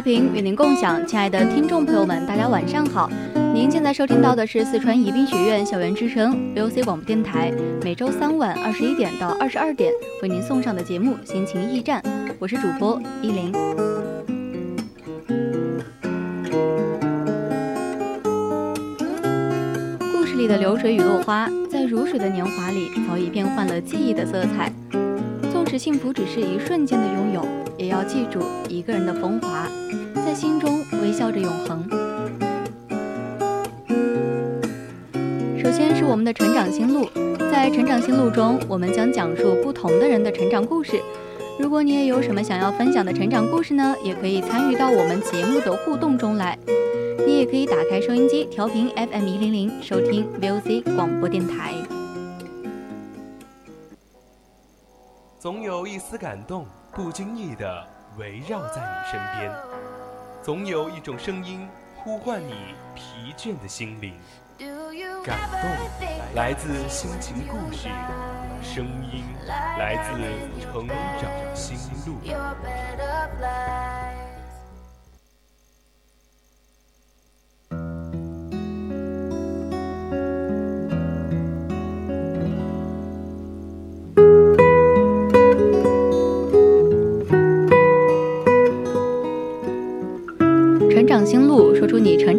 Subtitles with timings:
[0.00, 3.10] 调频与您共享，亲爱的听众朋友们，大家晚上好。
[3.52, 12.00] 您现在收听到的是四川宜宾学院校园之声 VOC 广播电台，每周三晚二十一点到二十二点为您送上的节目《心情驿站》，
[12.38, 13.52] 我是主播依林。
[20.10, 24.72] 故事里的流水与落花，在如水的年华里，早已变换了记忆的色彩。
[25.80, 27.42] 幸福只是一瞬间的拥有，
[27.78, 29.66] 也要记住一个人的风华。
[30.14, 31.88] 在心中微笑着永恒。
[35.58, 37.08] 首先是我们的成长心路，
[37.50, 41.00] 在成长心路中，我们将讲述不同的人的成长故事。
[41.58, 46.58] 如果你也有什么想要分享的成长故事呢，也可以参与到我们节目的互动中来。
[47.26, 51.72] 你也可以打开收音机，调频 FM 一零零，收听 VOC 广播电台。
[55.40, 57.86] 总有一丝感动，不经意的
[58.18, 59.50] 围绕在你身边。
[60.42, 64.12] 总有一种声音呼唤你疲倦的心灵，
[65.24, 65.70] 感动
[66.34, 67.88] 来自心情故事，
[68.62, 69.24] 声音
[69.78, 70.12] 来自
[70.60, 72.18] 成长心路。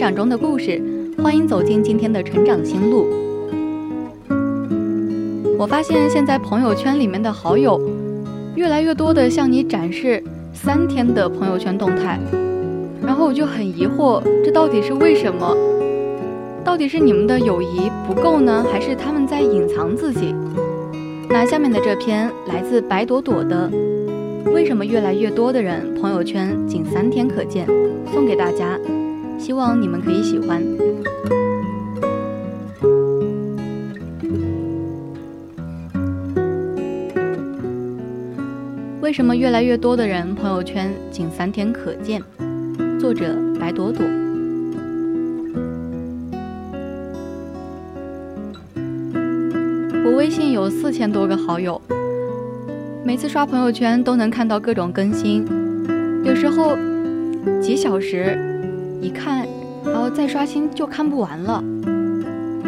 [0.01, 0.81] 长中的故事。
[1.21, 3.05] 欢迎走进今天的成长心路。
[5.59, 7.79] 我发现现在朋友圈里面的好友，
[8.55, 10.23] 越来越多的向你展示
[10.55, 12.19] 三天的朋友圈动态，
[13.05, 15.55] 然后我就很疑惑，这到底是为什么？
[16.63, 20.33] 到底是你们的友谊不够呢，还是他们在隐藏自己？
[21.29, 23.69] 那下面的这篇来自白朵朵的。
[24.51, 27.67] 为什么越来越多的人朋友圈仅三天可见？
[28.11, 28.79] 送给大家，
[29.41, 30.61] 希望你们可以喜欢。
[39.01, 42.21] 为什么越来越多的人朋友圈仅三天可见？
[42.99, 44.05] 作者白朵朵。
[50.05, 51.81] 我微信有四千多个好友。
[53.03, 55.43] 每次刷朋友圈都能看到各种更新，
[56.23, 56.77] 有时候
[57.59, 58.37] 几小时
[59.01, 59.47] 一看，
[59.83, 61.63] 然后再刷新就看不完了。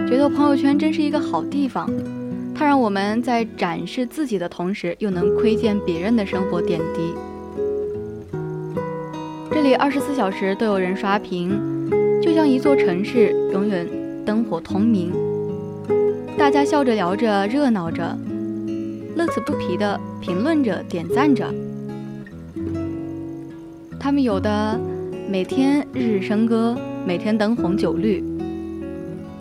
[0.08, 1.90] 觉得朋友圈真是一个好地方，
[2.54, 7.14] 它让我们在展示自己的同时，又能窥见别人的生活点滴。
[9.52, 11.52] 这里二十四小时都有人刷屏，
[12.22, 13.88] 就像一座城市永远
[14.26, 15.12] 灯火通明，
[16.38, 18.18] 大家笑着聊着，热闹着。
[19.16, 21.54] 乐此不疲地评论着、点赞着，
[24.00, 24.80] 他们有的
[25.30, 28.22] 每天日日笙歌，每天灯红酒绿；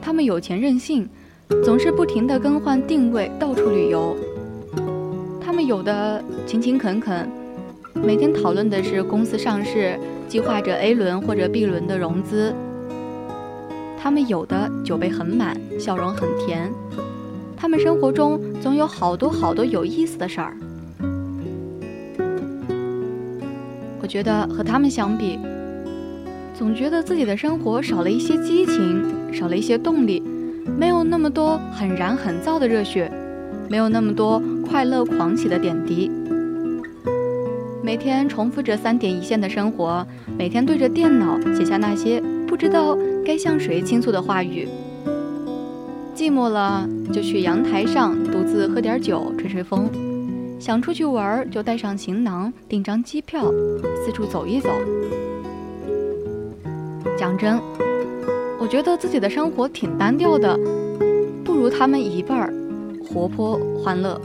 [0.00, 1.08] 他们有钱任性，
[1.64, 4.16] 总是不停地更换定位，到处旅游；
[5.40, 7.28] 他们有的勤勤恳恳，
[7.94, 9.98] 每天讨论的是公司上市，
[10.28, 12.52] 计划着 A 轮或者 B 轮的融资；
[14.00, 16.72] 他们有的酒杯很满，笑容很甜。
[17.56, 20.56] 他们生活中总有好多好多有意思的事儿，
[24.00, 25.38] 我觉得和他们相比，
[26.62, 30.22] 总觉得自己的生活少了一些激情，少了一些动力，
[30.78, 33.10] 没有那么多很燃很燥的热血，
[33.68, 36.08] 没有那么多快乐狂喜的点滴。
[37.82, 40.06] 每天重复着三点一线的生活，
[40.38, 44.68] 每天对着电脑写下那些不知道该向谁倾诉的话语。
[46.14, 49.88] 寂寞了，就去阳台上独自喝点酒，吹吹风；
[50.60, 53.50] 想出去玩就带上行囊，订张机票，
[54.06, 54.70] 四处走一走。
[57.18, 57.60] 讲真，
[58.58, 60.58] 我觉得自己的生活挺单调的，
[61.44, 62.52] 不如他们一半儿
[63.04, 64.20] 活泼欢乐。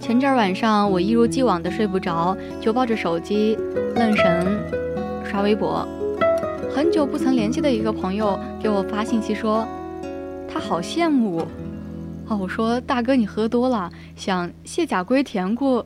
[0.00, 3.56] 前阵晚上我一如既往的睡不着，就抱着手机
[3.94, 4.46] 愣神。
[5.24, 5.86] 刷微博，
[6.74, 9.64] 很久不曾联系的一个朋友给我发信息说，
[10.48, 11.46] 他好羡慕我。
[12.30, 15.84] 哦，我说大哥你喝多了，想卸甲归田过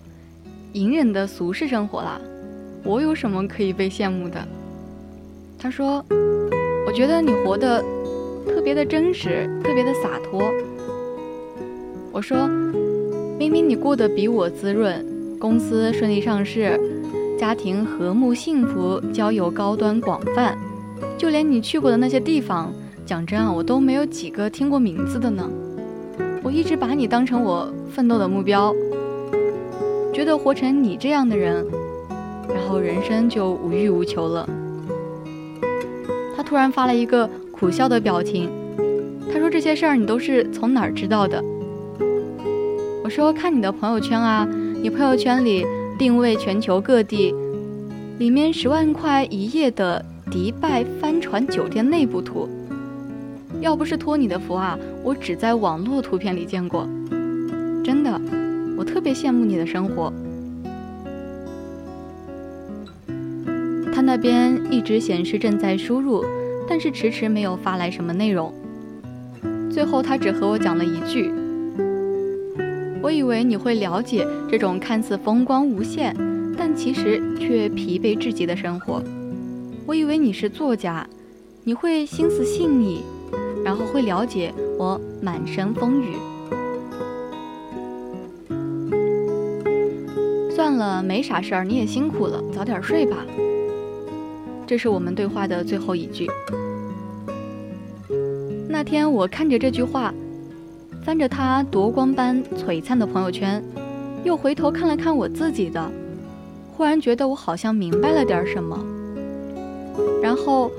[0.74, 2.20] 隐忍的俗世生活啦。
[2.84, 4.46] 我有什么可以被羡慕的？
[5.58, 6.04] 他说，
[6.86, 7.82] 我觉得你活得
[8.46, 10.42] 特别的真实，特别的洒脱。
[12.12, 12.46] 我说，
[13.38, 15.02] 明明你过得比我滋润，
[15.38, 16.78] 公司顺利上市。
[17.38, 20.56] 家庭和睦幸福，交友高端广泛，
[21.16, 22.70] 就连你去过的那些地方，
[23.06, 25.48] 讲真啊，我都没有几个听过名字的呢。
[26.44, 28.72] 我一直把你当成我奋斗的目标，
[30.12, 31.66] 觉得活成你这样的人，
[32.48, 34.48] 然后人生就无欲无求了。
[36.36, 38.50] 他突然发了一个苦笑的表情，
[39.32, 41.42] 他说：“这些事儿你都是从哪儿知道的？”
[43.02, 44.46] 我说：“看你的朋友圈啊，
[44.82, 47.32] 你朋友圈里。”定位全球各地，
[48.18, 52.48] 里面十万块一夜的迪拜帆船酒店内部图，
[53.64, 56.86] 要不是托你的福啊，我只在网络图片里见过。
[57.82, 58.20] 真的，
[58.76, 60.12] 我特别羡慕你的生活。
[63.90, 66.22] 他那边一直显示正在输入，
[66.68, 68.52] 但是迟迟没有发来什么内容。
[69.70, 71.32] 最后他只和我讲了一句。
[73.00, 76.14] 我以为你会了解这种看似风光无限，
[76.54, 79.02] 但其实却疲惫至极的生活。
[79.86, 81.06] 我以为你是作家，
[81.62, 83.02] 你会心思细腻，
[83.74, 86.14] 然后会了解我满身风雨。
[90.54, 93.16] 算了，没啥事儿，你也辛苦了，早点睡吧。
[94.64, 96.30] 这是我们对话的最后一句。
[98.68, 100.14] 那天我看着这句话。
[101.02, 103.62] 翻着他夺光般璀璨的朋友圈，
[104.24, 105.90] 又回头看了看我自己的，
[106.72, 108.82] 忽然觉得我好像明白了点什么。
[110.22, 110.70] 然后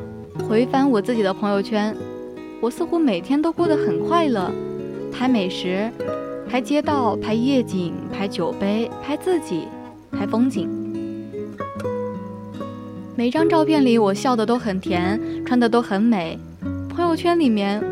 [0.50, 1.96] 回翻我自己的朋友圈，
[2.66, 4.52] 我似乎每天都过得很快乐，
[5.14, 5.88] 拍美食，
[6.50, 9.68] 拍街道，拍夜景，拍酒杯，拍自己，
[10.12, 10.68] 拍风景。
[13.16, 16.40] 每张照片里我笑的都很甜，穿的都很美。
[16.90, 17.84] 朋友圈里面，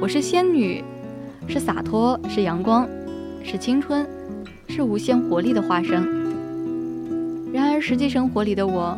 [0.00, 0.82] 我是仙女。
[1.46, 2.88] 是洒脱，是阳光，
[3.42, 4.06] 是青春，
[4.68, 6.02] 是无限活力的化身。
[7.52, 8.96] 然而，实际生活里的我，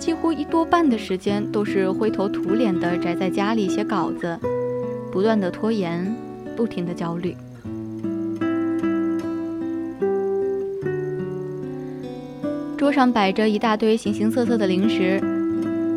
[0.00, 4.36] 几乎一多半的时间都是灰头土脸的宅在家里写稿子，
[5.12, 6.16] 不断的拖延，
[6.56, 7.36] 不停的焦虑。
[12.78, 15.20] 桌上摆着一大堆形形色色的零食，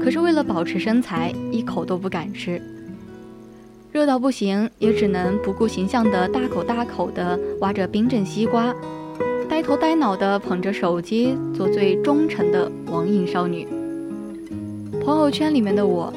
[0.04, 2.62] 可是为了保持身材，一口都不敢吃。
[3.94, 8.76] 热到不行，也只能不顾形象的大口大口的挖着冰镇西瓜，
[9.48, 13.66] 呆头呆脑的捧着手机，做最忠诚的网瘾少女。
[15.06, 16.14] 朋友圈里面的我，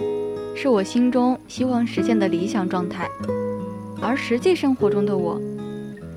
[0.54, 3.08] 是我心中希望实现的理想状态，
[4.00, 5.40] 而实际生活中的我，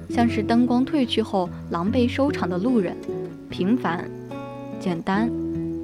[0.10, 2.96] 像是灯光褪去后狼狈收场的路人，
[3.50, 4.08] 平凡、
[4.80, 5.28] 简单、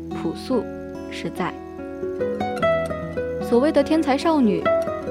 [0.09, 0.63] 朴素、
[1.09, 1.51] 实在。
[3.41, 4.63] 所谓的天才少女。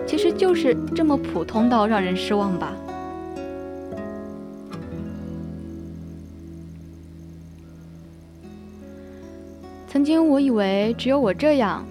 [0.06, 2.74] 其实就是这么普通到让人失望吧。
[9.94, 11.86] 曾经我以为只有我这样，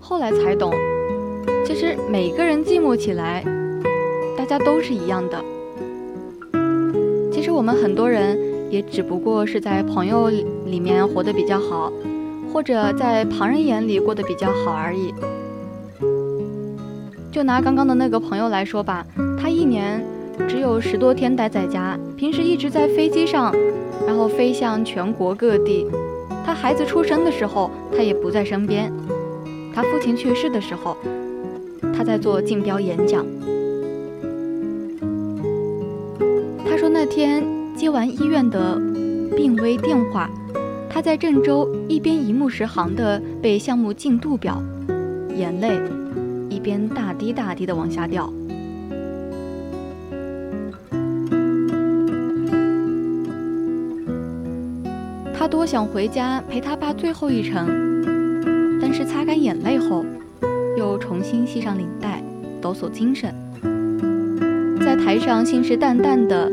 [0.00, 0.72] 后来才懂，
[1.66, 3.44] 其实每个人寂寞起来，
[4.34, 5.38] 大家都是一样的。
[7.30, 8.38] 其实我们很多人
[8.70, 10.30] 也只不过是在朋友
[10.64, 11.92] 里面活得比较好，
[12.50, 15.12] 或者在旁人眼里过得比较好而已。
[17.30, 19.06] 就拿刚刚的那个朋友来说吧，
[19.38, 20.02] 他一年
[20.48, 23.54] 只有十多天待在家，平时一直在飞机上，
[24.06, 25.86] 然后飞向全国各地。
[26.44, 28.90] 他孩子出生的时候，他也不在身边；
[29.74, 30.96] 他父亲去世的时候，
[31.96, 33.26] 他在做竞标演讲。
[36.68, 37.42] 他说那天
[37.74, 38.80] 接完医院的
[39.36, 40.30] 病危电话，
[40.88, 44.62] 他在郑州一边一目十行的背项目进度表，
[45.34, 45.78] 眼泪。
[46.48, 48.32] 一边大滴大滴的往下掉。
[55.46, 57.68] 他多想回家陪他爸最后一程，
[58.82, 60.04] 但是擦干眼泪后，
[60.76, 62.20] 又重新系上领带，
[62.60, 63.32] 抖擞精神，
[64.84, 66.50] 在台上信誓旦旦地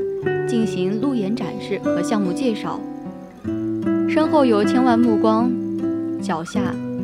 [0.47, 2.79] 进行路演展示和项目介绍，
[4.07, 5.51] 身后有千万目光，
[6.21, 6.61] 脚下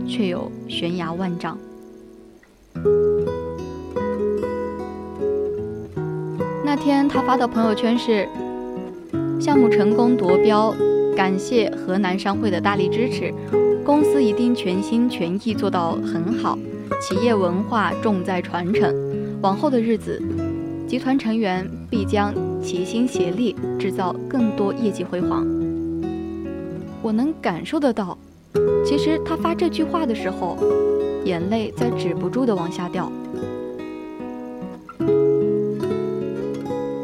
[0.07, 1.57] 却有悬崖万丈。
[6.63, 8.29] 那天他发的朋友圈是：
[9.39, 10.71] 项目成功夺标。
[11.19, 13.33] 感谢河南商会的大力支持，
[13.83, 16.57] 公司一定全心全意做到很好。
[17.01, 18.95] 企业文化重在传承，
[19.41, 20.17] 往后的日子，
[20.87, 22.33] 集团成员必将
[22.63, 25.45] 齐心协力，制造更多业绩辉煌。
[27.01, 28.17] 我能感受得到，
[28.85, 30.57] 其实他发这句话的时候，
[31.25, 33.11] 眼泪在止不住的往下掉。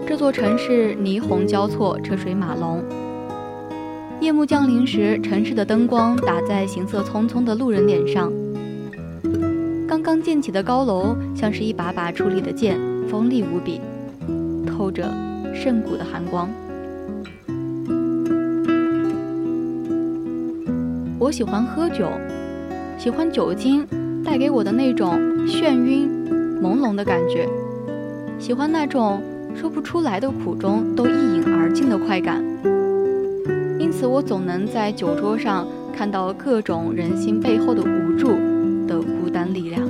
[0.07, 2.81] 这座城市霓虹交错，车水马龙。
[4.25, 8.34] 夜幕降临时，城市的灯光打在行色匆匆的路人脸上。
[9.88, 12.75] 刚刚建起的高楼像是一把把矗立的剑，
[13.08, 13.79] 锋利无比，
[14.65, 15.13] 透着
[15.53, 16.50] 圣古的寒光。
[21.20, 22.10] 我喜欢喝酒，
[22.98, 23.86] 喜欢酒精
[24.24, 26.10] 带给我的那种眩晕、
[26.63, 27.48] 朦胧的感觉，
[28.39, 29.22] 喜欢那种
[29.53, 32.44] 说不出来的苦中都一饮而尽的快感。
[33.95, 38.27] 因此，我总能在酒桌上看到各种人心背后的无助
[38.85, 39.81] 的孤单力量。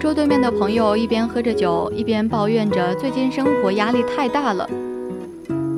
[0.00, 4.66] 桌对面的朋友一边喝着酒，一边抱怨着最近生活压力太大了。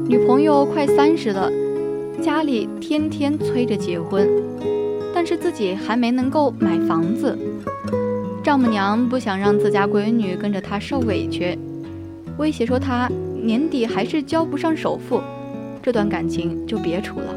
[0.06, 1.50] 女朋友快三十了，
[2.22, 4.28] 家里天天催着结婚，
[5.12, 7.36] 但是自己还没能够买房子。
[8.44, 11.58] 丈母娘不想让自家闺女跟着她受委屈，
[12.38, 13.10] 威胁说她。
[13.42, 15.20] 年底还是交不上首付，
[15.82, 17.34] 这段感情就别处了。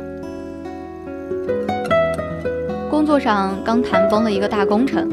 [2.92, 5.10] 工作上刚谈崩了一个大工程，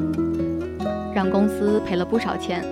[1.14, 2.62] 让公司赔了不少钱。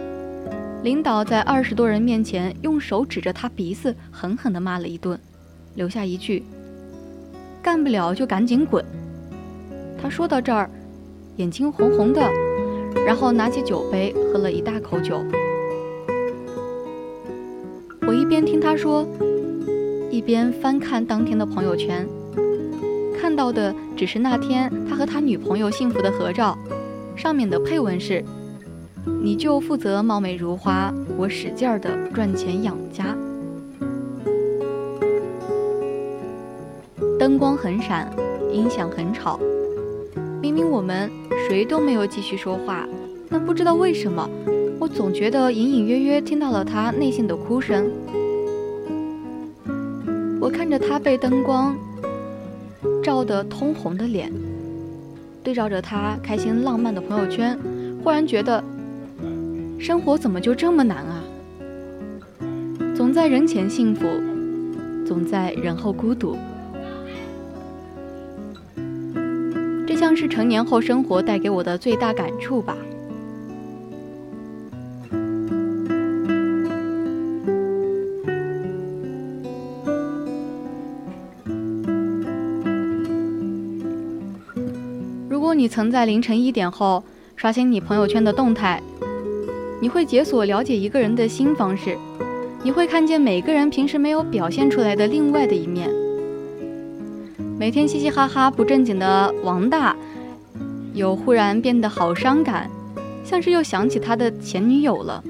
[0.82, 5.18] 领导在二十多人面前用手指着他鼻子，狠狠地骂了一顿，
[5.74, 6.44] 留下一句
[7.62, 8.84] ：“干不了就赶紧滚。”
[10.00, 10.68] 他说到这儿，
[11.36, 12.20] 眼睛红红的，
[13.06, 15.22] 然后拿起酒杯喝了一大口酒。
[18.30, 19.04] 一边听他说，
[20.08, 22.06] 一边翻看当天的朋友圈，
[23.20, 26.56] 看到的只是那天他和他女朋友幸福的合照，
[27.16, 28.24] 上面的配文是
[29.20, 33.16] ：“你就负责貌美如花，我使劲儿的赚钱养家。”
[37.18, 38.08] 灯光很闪，
[38.52, 39.40] 音响很吵，
[40.40, 41.10] 明明我们
[41.48, 42.86] 谁都没有继续说话，
[43.28, 44.30] 但不知道为什么。
[44.78, 47.90] 我总觉得隐隐约约听到了他内心的哭声。
[50.40, 51.76] 我看着他被灯光
[53.02, 54.32] 照得通红的脸，
[55.44, 57.58] 对照着他开心浪漫的朋友圈，
[58.02, 58.64] 忽然觉得
[59.78, 61.22] 生活怎么就这么难啊？
[62.96, 64.06] 总在人前幸福，
[65.06, 66.36] 总在人后孤独。
[69.86, 72.76] 这像是成年后生活带给我的最大感触吧。
[85.60, 87.04] 你曾在凌晨一点后
[87.36, 88.82] 刷新你朋友圈的动态，
[89.78, 91.98] 你会解锁了解一个人的新方式，
[92.62, 95.90] 你会看见每个人平时没有表现出来的另外的一面。
[97.58, 99.94] 每天嘻嘻哈哈不正经的王大，
[100.94, 102.70] 又忽然变得好伤感，
[103.22, 105.22] 像是又想起他的前女友了。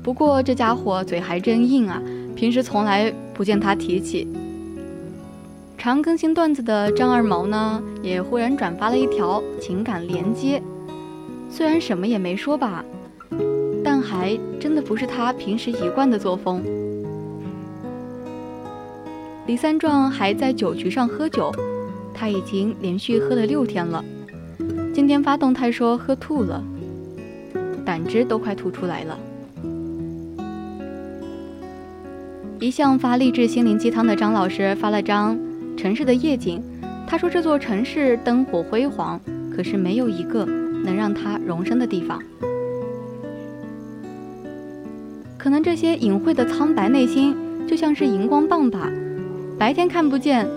[0.00, 2.00] 不过这家伙嘴还真硬啊，
[2.36, 4.28] 平时从来不见他提起。
[5.86, 10.60] 常更新段子的张二毛呢，也忽然转发了一条情感连接，
[11.48, 12.84] 虽然什么也没说吧，
[13.84, 16.60] 但还真的不是他平时一贯的作风。
[19.46, 21.52] 李三壮还在酒局上喝酒，
[22.12, 24.04] 他已经连续喝了六天了，
[24.92, 26.64] 今天发动态说喝吐了，
[27.84, 29.16] 胆汁都快吐出来了。
[32.58, 35.38] 一向发励志心灵鸡汤的张老师发了张。
[35.76, 36.62] 城市的夜景，
[37.06, 39.20] 他说这座城市灯火辉煌，
[39.54, 42.20] 可是没有一个能让他容身的地方。
[45.36, 47.36] 可能这些隐晦的苍白内心，
[47.68, 48.90] 就像是荧光棒吧，
[49.58, 50.48] 白天看不见，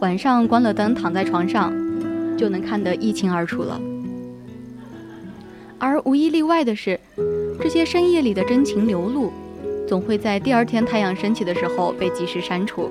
[0.00, 1.72] 晚上关了灯躺在床上，
[2.36, 3.80] 就能看得一清二楚了。
[5.78, 6.98] 而无一例外的是，
[7.60, 9.30] 这些深夜里的真情流露，
[9.86, 12.90] 总会在第二天太阳升起的时候被及时删除。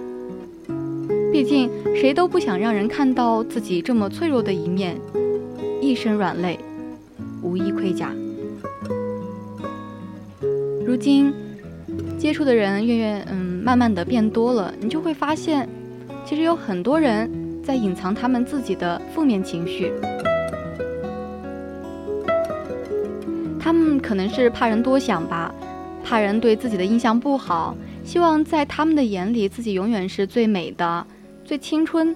[1.36, 4.96] 毕竟，谁都不想让人看到自己这么脆弱的一面，
[5.82, 6.58] 一身软肋，
[7.42, 8.14] 无一盔甲。
[10.86, 11.34] 如今，
[12.18, 15.68] 接触的人越越嗯，慢慢的变多了，你就会发现，
[16.26, 17.30] 其实有很多人
[17.62, 19.92] 在隐藏他们自己的负面情绪。
[23.60, 25.54] 他们可能是怕人多想吧，
[26.02, 27.76] 怕人对自己的印象不好，
[28.06, 31.06] 希望在他们的眼里，自己永远是最美的。
[31.46, 32.16] 最青春、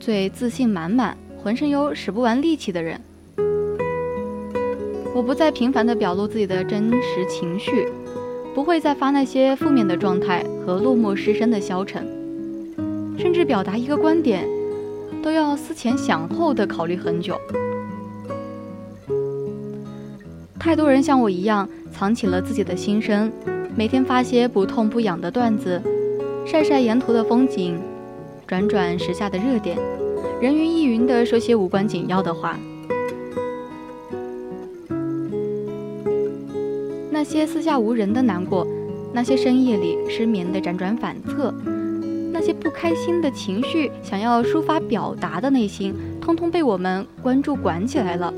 [0.00, 2.98] 最自信满满、浑身有使不完力气的人，
[5.14, 7.86] 我不再频繁地表露自己的真实情绪，
[8.54, 12.06] 不会再发那些负面的状态和落寞失声的消沉，
[13.18, 14.48] 甚至表达一个观点，
[15.22, 17.38] 都要思前想后的考虑很久。
[20.58, 23.30] 太多人像我一样，藏起了自己的心声，
[23.76, 25.82] 每天发些不痛不痒的段子，
[26.46, 27.78] 晒晒沿途的风景。
[28.52, 29.78] 转转时下的热点，
[30.38, 32.54] 人云亦云的说些无关紧要的话。
[37.10, 38.66] 那些四下无人的难过，
[39.10, 41.50] 那些深夜里失眠的辗转反侧，
[42.30, 48.34] 那些不开心的情绪想要抒发表达的内心，通通被我们关注管起来了。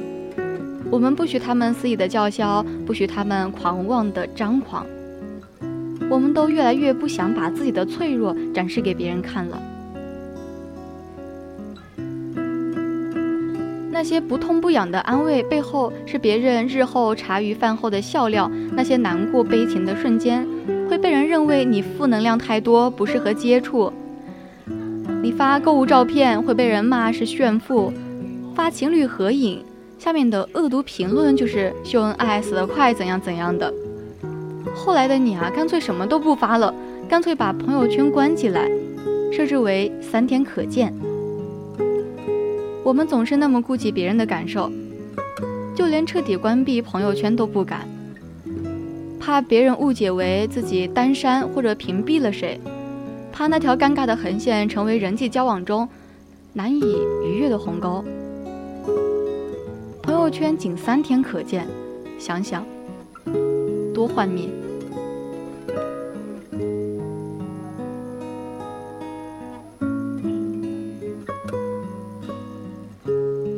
[0.92, 4.86] 我们不许他们肆意的叫嚣，不许他们狂妄的张狂。
[6.08, 9.60] 我们都越来越不想把自己的脆弱展示给别人看了。
[14.04, 18.48] 些不痛不痒的安慰背后，是别人日后茶余饭后的笑料。
[18.72, 20.46] 那些难过悲情的瞬间，
[20.88, 23.92] 会被人认为你负能量太多，不适合接触。
[25.22, 27.92] 你发购物照片会被人骂是炫富，
[28.54, 29.64] 发情侣合影，
[29.98, 33.72] 下面的恶毒评论就是秀恩爱死得快怎样怎样的。
[34.74, 36.74] 后来的你啊，干脆什么都不发了，
[37.08, 38.70] 干脆把朋友圈关起来，
[39.32, 40.92] 设置为三天可见。
[42.84, 44.70] 我们总是那么顾及别人的感受，
[45.74, 47.88] 就连彻底关闭朋友圈都不敢，
[49.18, 52.60] 怕别人误解为自己单删或者屏蔽了谁，
[53.32, 55.88] 怕那条尴尬的横线成为人际交往中
[56.52, 56.80] 难以
[57.24, 58.04] 逾越的鸿沟。
[60.02, 61.66] 朋友圈仅三天可见，
[62.18, 62.66] 想想
[63.94, 64.46] 多幻灭。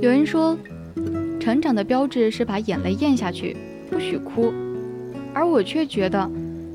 [0.07, 0.57] 有人说，
[1.41, 3.57] 成长的标志是把眼泪咽下去，
[3.91, 4.53] 不许哭，
[5.35, 6.31] 而我却觉得，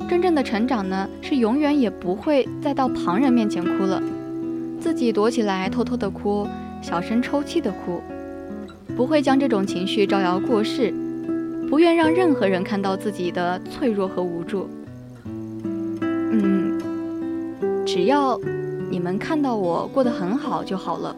[0.09, 4.03] 真正的成长呢，是永远也不会再到旁人面前哭了，
[4.81, 6.45] 自己躲起来偷偷的哭，
[6.81, 8.01] 小声抽泣的哭，
[8.97, 10.93] 不会将这种情绪招摇过市，
[11.69, 14.69] 不愿让任何人看到自己的脆弱和无助。
[16.01, 16.77] 嗯，
[17.85, 18.37] 只要
[18.89, 21.15] 你们看到我过得很好就好了。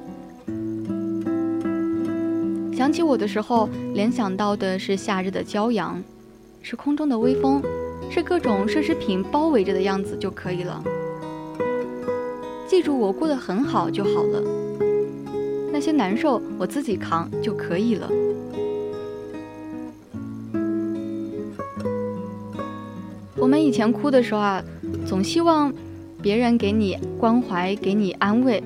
[2.83, 6.03] 想起我的时候，联想到的是夏日的骄阳，
[6.61, 7.61] 是空中的微风，
[8.09, 10.83] 是各种奢侈品包围着的样子就可以了。
[12.67, 14.43] 记住我过得很好就好了，
[15.71, 18.11] 那些难受我自己扛就可以了。
[23.37, 24.61] 我们以前哭的时候啊，
[25.07, 25.73] 总希望
[26.21, 28.61] 别人给你关怀，给你安慰。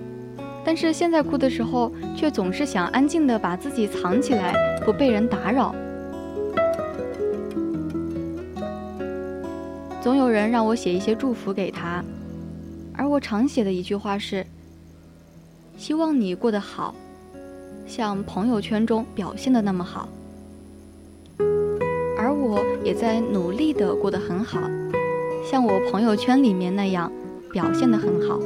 [0.67, 4.53] 但是现在哭的时候，却总是想安静的把自己藏起来，
[4.84, 5.73] 不被人打扰。
[10.01, 12.03] 总有人让我写一些祝福给他，
[12.93, 14.45] 而我常写的一句话是：
[15.77, 16.93] 希望你过得好，
[17.86, 20.10] 像朋友圈中表现的那么好。
[22.17, 24.60] 而我也在努力的过得很好，
[25.49, 27.10] 像我朋友圈里面那样
[27.53, 28.38] 表现的很好。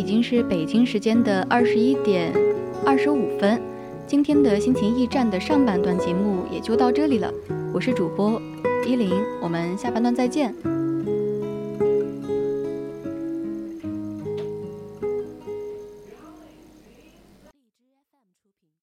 [0.00, 2.32] 已经是北京时间的二十一点
[2.86, 3.60] 二十五分，
[4.06, 7.30] 今天的心情驿站的上半段节目也就到这里了。
[7.70, 8.40] 我是主播
[8.86, 9.10] 依林，
[9.42, 10.69] 我们下半段再见。